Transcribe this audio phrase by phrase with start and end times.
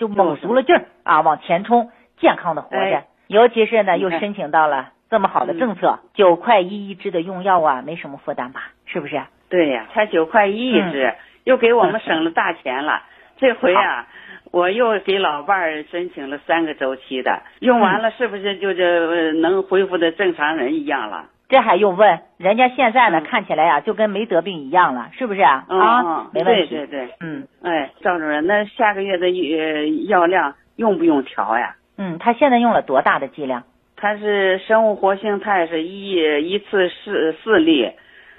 [0.00, 2.82] 就猛足了劲儿啊往前冲，健康的活着。
[2.82, 8.72] 哎尤其是呢，又申请到了这么好的政策，九块一一支的用药啊，没什么负担吧？
[8.86, 9.22] 是不是？
[9.48, 13.02] 对呀，才九块一一支，又给我们省了大钱了。
[13.36, 14.08] 这回啊，
[14.50, 21.26] 我又给老伴儿申请了三个周期的，用完了是不是就这呃能恢复的正常人一样了？
[21.50, 22.20] 这还用问？
[22.38, 25.66] 人家现在呢，嗯看起来啊，就跟没得病一样了，是不是啊？
[25.68, 26.68] 嗯啊嗯，没问题。
[26.68, 31.74] 对对对，嗯哎，赵主任，那下个月的呃药量用不用调呀？
[31.98, 33.64] 嗯，他现在用了多大的剂量？
[33.96, 36.14] 他是生物活性炭是一
[36.48, 37.90] 一次四四粒，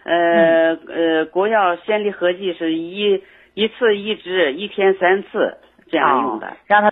[0.06, 3.22] 嗯呃、呃，国药先例合剂是一
[3.54, 5.58] 一次一支，一天三次
[5.92, 6.48] 这样用的。
[6.48, 6.92] 哦让他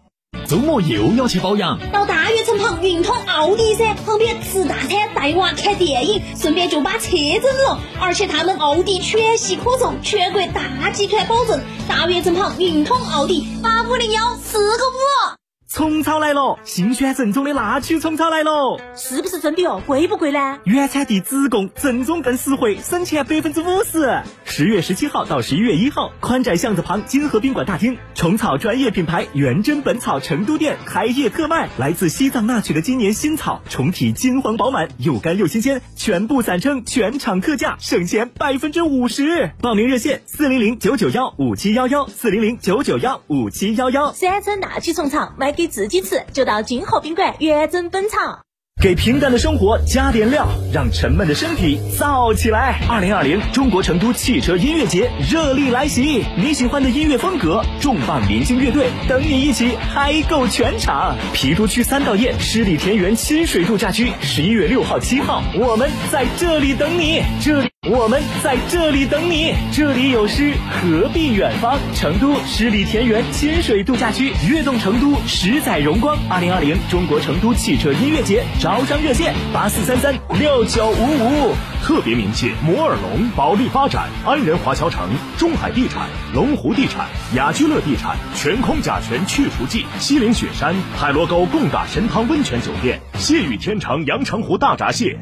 [0.51, 7.79] 周末又要去保养，到大悦城旁运通奥迪噻，旁边吃大餐、带娃看电影，顺便就把车整了。
[8.01, 11.61] 而且他们奥迪全系可送，全国大集团保证。
[11.87, 15.40] 大悦城旁运通奥迪八五零幺四个五。
[15.73, 19.81] 虫草来了，新鲜正宗的腊曲虫草来了，是不是真的哦？
[19.87, 20.59] 贵不贵呢？
[20.65, 24.21] 原产地直供，正宗更实惠，省钱百分之五十。
[24.43, 39.51] 十月十七号到十一月一号，宽窄巷子旁金河宾馆大厅，虫草专业品牌元真本草成都店开业特卖，来自西藏纳曲的今年新草，虫体金黄饱满，又干又新鲜，全部散称全场特价，省钱百分之五十。
[39.61, 44.11] 报名热线：四零零九九幺五七幺幺，四零零九九幺五七幺幺。
[44.11, 48.39] 山城纳曲虫草，买给自己吃，就到金河宾馆原真本草。
[48.81, 52.79] 给平淡的生活加点料，让沉闷的身体燥起来。
[52.89, 61.15] 二零二零中国成都汽车音乐节热力来袭，你喜欢的音乐风格，重磅明星乐队等你一起嗨够全场。
[61.35, 67.21] 郫都区三道堰湿地田园亲水度假区，十一月六号、七号，我们在这里等你。
[67.39, 67.70] 这里。
[67.89, 71.79] 我们在这里等你，这里有诗，何必远方？
[71.95, 76.15] 成都十里田园亲水度假区，悦动成都，十载荣光。
[76.29, 81.55] 二零二零中国成都汽车音乐节招商热线：八四三三六九五五。
[81.81, 85.09] 特别鸣谢摩尔龙、保利发展、安仁华侨城、
[85.39, 95.17] 中海地产、龙湖地产、雅居乐地产、全空甲醛去除剂、西岭雪山、海螺沟贡嘎神汤温泉酒店、谢雨天成阳澄湖大闸蟹。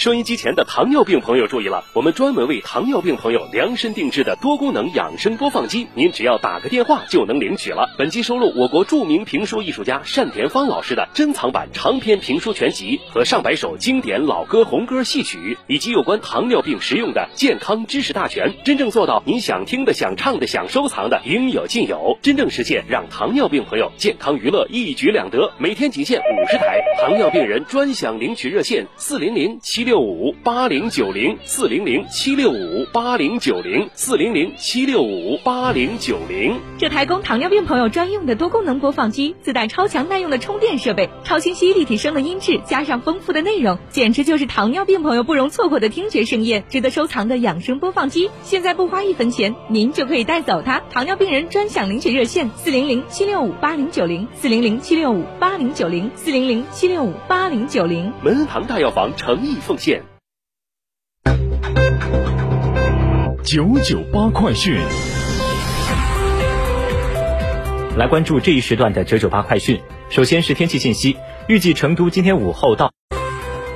[0.00, 7.86] 收音机前的糖尿病朋友注意了，我们专门为糖尿病朋友量身定制的多功能养生播放机，您只要打个电话就能领取了。
[7.98, 25.52] 本机收录我国著名评书艺术家单田芳老师的珍藏版长篇评书全集和上百首经典老歌红歌戏曲，以及有关糖尿病实用的健康知识大全，真正做到您想听的、想唱的、想收藏的应有尽有，真正实现让糖尿病朋友健康娱乐一举两得。
[25.58, 36.60] 每天仅限五十台，糖尿病人专享领取热线四零零七六六五八零九零四零零七六五八零九零四零零七六五八零九零。
[36.78, 48.30] 这台供糖尿病朋友专用的多功能播放机，自带超强耐用的充电设备，超清晰立体声的音质，加上丰富的内容，简直就是糖尿病朋友不容错过的听觉盛宴，值得收藏的养生播放机。
[48.44, 50.80] 现在不花一分钱，您就可以带走它。
[50.92, 58.12] 糖尿病人专享领取热线：四零零七六五八零九零四零零七六五八零九零四零零七六五八零九零。
[58.22, 60.02] 门恩堂大药房诚意奉献。
[63.44, 64.76] 九九八快讯，
[67.96, 69.80] 来关注这一时段的九九八快讯。
[70.08, 72.90] 首先是天气信息，预计成都今天午后到。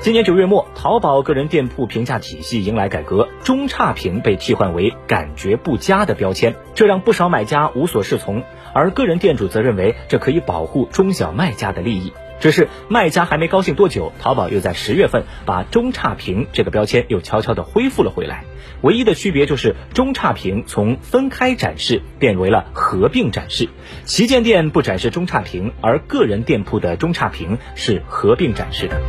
[0.00, 8.42] 今年九月末，淘宝个人店铺评价体系迎来改革，中差评被替换为感觉不佳的标签，这让不少买家无所适从。
[8.74, 12.12] 而个人店主则认为这可以保护中小卖家的利益。
[12.44, 18.44] 只是卖家还没高兴多久，淘宝又在十月份把中差评这个标签又悄悄地恢复了回来。
[18.82, 23.70] 唯一的区别就是中差评从分开展示变为了合并展示，
[24.04, 29.00] 旗舰店不展示中差评，而个人店铺的中差评是合并展示的。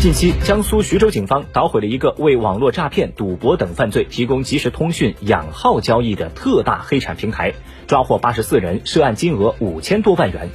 [0.00, 7.52] 近期，江苏徐州警方捣毁了一个为网络诈骗、赌博等犯罪提供即时通讯、养号交易的特大黑产平台，
[7.86, 10.48] 抓获八十四人，涉案金额五千多万元。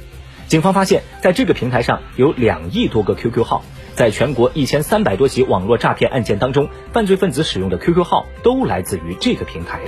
[0.50, 3.62] 警方发现，在这个平台上有两亿多个 QQ 号，
[3.94, 9.78] 在全国一千三百多起网络诈骗案件当中，犯罪分子使用的 QQ 号都来自于这个平台。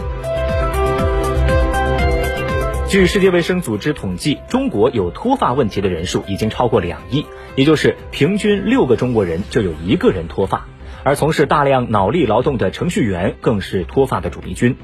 [2.88, 7.26] 据世界卫生组织统计，中国有脱发问题的人数已经超过两亿，
[7.56, 10.69] 也就是平均六个中国人就有一个人脱发。
[11.04, 14.76] 而从事大量脑力劳动的程序员更是脱发的主力军。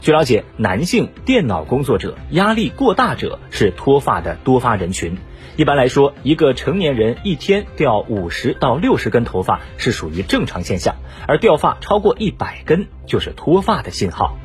[0.00, 5.16] 据了解，男性电脑工作者、压力过大者是脱发的多发人群。
[5.56, 10.96] 一般来说，一个成年人一天掉五十到六十根头发是属于正常现象，
[11.26, 14.36] 而掉发超过一百根就是脱发的信号。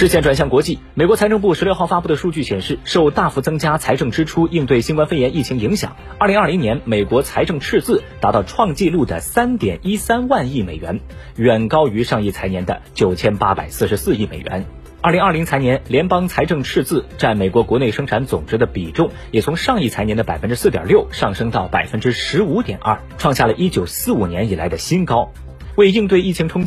[0.00, 11.00] 视线转向国际，美国财政部十六号发布的数据显示，受大幅增加财政支出应对新冠肺炎疫情影响，二零二零年美国财政赤字达到创纪录的三点一三万亿美元，
[11.36, 14.64] 远高于上一财年的九千八百四十四亿美元。
[15.02, 25.30] 二零二零财年联邦财政赤字占美国国内生产总值的比重也从上一财年的百分之四点六上升到百分之十五点二，创下了一九四五年以来的新高。
[25.76, 26.58] 为应对疫情冲击。